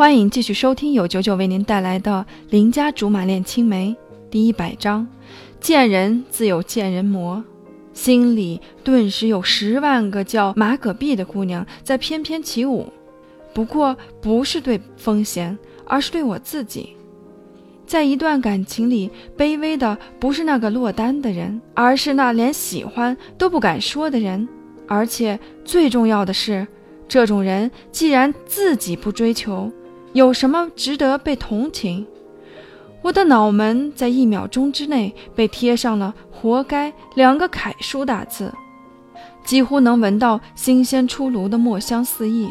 [0.00, 3.94] 欢迎继续收听由九九为您带来的《邻家竹马恋青梅》
[4.30, 5.06] 第一百章：
[5.60, 7.44] 见人自有见人魔。
[7.92, 12.90] 心里顿时有十万个叫马可碧的姑娘在翩翩起舞，
[13.52, 16.96] 不过不是对风贤，而是对我自己。
[17.84, 24.48] 在一段感情里，卑微的不是那个落单的人，而是那连喜欢都不敢说的人。
[24.88, 26.66] 而且最重要的是，
[27.06, 29.70] 这种人既然自己不追求，
[30.12, 32.06] 有什么值得被同情？
[33.02, 38.52] 我的脑门在一秒钟之内被贴上了“活该”两个楷书大字，
[39.44, 42.50] 几乎能闻到新鲜出炉的墨香四溢。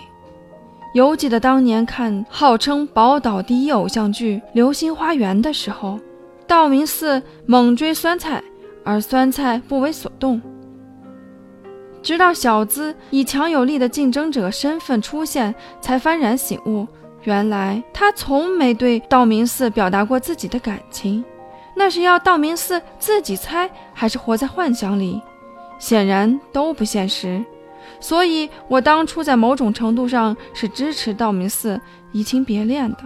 [0.95, 5.99] 犹记得当年看号称宝岛第一偶像剧《流星花园》的时候，
[6.47, 8.41] 道明寺猛追酸菜，
[8.83, 10.41] 而酸菜不为所动。
[12.01, 16.87] 直到小资以强有力的竞争者身份出现，才幡然醒悟，
[17.23, 21.23] 原来他从没对道明寺表达过自己的感情，
[21.75, 25.21] 那是要道明寺自己猜，还是活在幻想里？
[25.77, 27.43] 显然都不现实。
[27.99, 31.79] 所以，我当初在某种程度上是支持道明寺
[32.11, 32.97] 移情别恋的，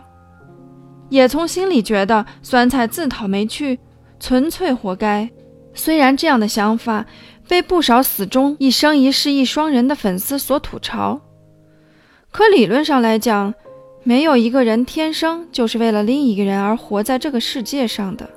[1.09, 3.79] 也从心里觉得酸菜自讨没趣，
[4.19, 5.29] 纯粹活该。
[5.73, 7.05] 虽然这样的想法
[7.47, 11.19] 被不少死忠一生一世一双人的粉丝所吐槽，
[12.31, 13.53] 可理论上来讲，
[14.03, 18.29] 没有一个人天生就是为了另一个人而活在这个世界上的，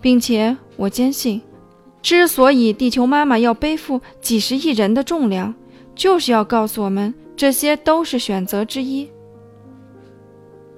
[0.00, 1.40] 并且我坚信。
[2.00, 5.54] 之所以地球妈妈要背负几十亿人的重量，
[5.94, 9.08] 就是要告诉我们，这些都是选择之一。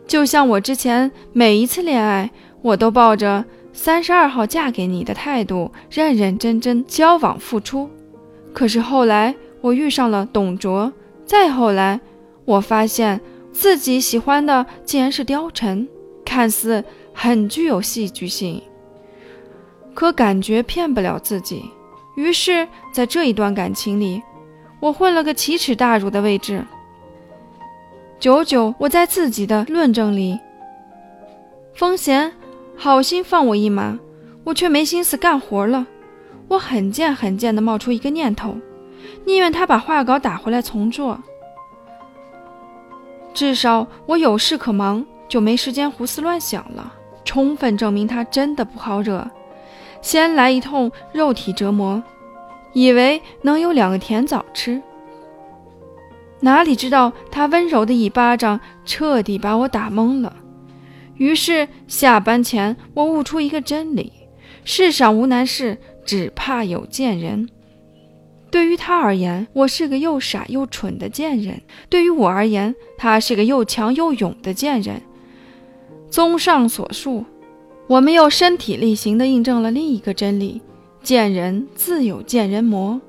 [0.06, 7.88] 就像我之前每一次恋爱，我都抱着三十二号嫁给你的态度，认认真真交往付出。
[8.52, 10.92] 可是后来我遇上了董卓，
[11.24, 11.98] 再后来，
[12.44, 13.18] 我发现
[13.54, 15.86] 自己喜欢的竟然是貂蝉，
[16.24, 18.60] 看似很具有戏剧性。
[19.94, 21.70] 可感觉骗不了自己，
[22.16, 24.20] 于是，在这一段感情里，
[24.80, 26.64] 我混了个奇耻大辱的位置。
[28.18, 30.36] 久久，我在自己的论证里，
[31.74, 32.32] 风贤
[32.76, 33.96] 好心放我一马，
[34.42, 35.86] 我却没心思干活了。
[36.48, 38.56] 我很贱很贱的冒出一个念头，
[39.24, 41.22] 宁愿他把画稿打回来重做，
[43.34, 46.94] 至少我有事可忙，就没时间胡思乱想了。
[47.24, 49.28] 充分证明他真的不好惹。
[50.00, 52.02] 先来一通肉体折磨，
[52.72, 54.80] 以为能有两个甜枣吃，
[56.40, 60.36] 哪里知道他温柔的一巴掌彻底把我打懵了。
[61.16, 64.12] 于是下班前，我悟出一个真理：
[64.64, 67.48] 世上无难事，只怕有贱人。
[68.54, 71.56] 对于他而言，我是个又傻又蠢的贱人；
[71.88, 75.02] 对于我而言，他是个又强又勇的贱人。
[76.08, 77.24] 综上所述。
[77.88, 80.62] 我们又身体力行地印证了另一个真理：
[81.02, 83.00] 见人自有见人魔。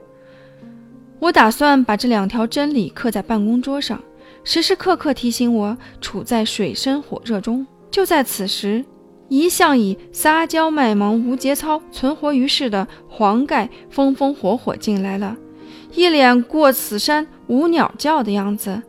[1.19, 4.01] 我打算把这两条真理刻在办公桌上，
[4.43, 7.63] 时时刻刻提醒我处在水深火热中。
[7.91, 8.83] 就在此时，
[9.27, 15.35] 一向以撒娇卖萌、无节操存活于世的黄盖风风火火进来了，
[15.93, 18.81] 一脸过此山无鸟叫的样子。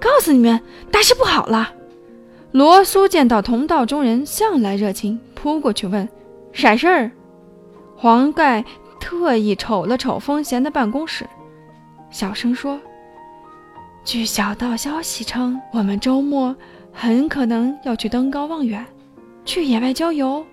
[0.00, 0.60] 告诉你们，
[0.90, 1.72] 大事不好了！
[2.52, 6.08] 罗苏见到同道中人，向来热情，扑过去问
[6.52, 7.10] ：“啥事儿？”
[7.96, 8.64] 黄盖
[9.00, 11.26] 特意瞅了瞅风贤的办公室，
[12.10, 12.80] 小声说
[14.04, 16.54] ：“据小道消息称，我们周末
[16.92, 18.84] 很可能要去登高望远，
[19.44, 20.44] 去野外郊游。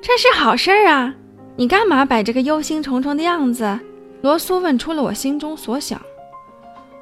[0.00, 1.14] 这是好事儿啊！
[1.56, 3.78] 你干嘛摆这个忧心忡忡的样子？”
[4.22, 6.00] 罗苏问出了我心中所想。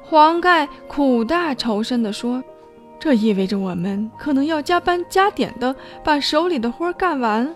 [0.01, 2.43] 黄盖苦大仇深地说。
[2.97, 7.53] 这意味着我们可能要加班加点的把手里的活干完。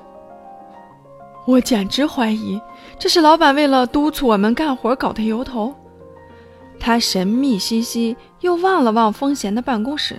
[1.47, 2.61] 我简直怀疑
[2.99, 5.73] 这是老板为了督促我们干活搞的由头。
[6.79, 10.17] 他神秘兮兮又望了望风贤的办公室，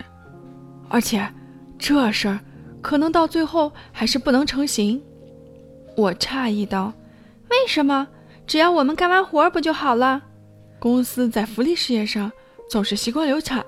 [0.88, 1.24] 而且
[1.80, 2.38] 这事儿
[2.80, 5.02] 可能到最后还是不能成型。
[5.96, 6.92] 我诧异道
[7.50, 8.06] ：“为什么？
[8.46, 10.22] 只要我们干完活不就好了？
[10.78, 12.30] 公司在福利事业上
[12.70, 13.64] 总是习惯流产。”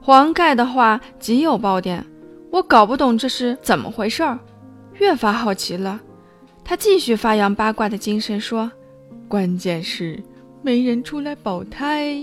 [0.00, 2.04] 黄盖的话极有爆点，
[2.50, 4.38] 我搞不懂这是怎么回事儿，
[4.94, 6.00] 越发好奇了。
[6.64, 8.72] 他继续发扬八卦的精神说
[9.28, 10.22] ：“关键是
[10.62, 12.16] 没人出来保胎。”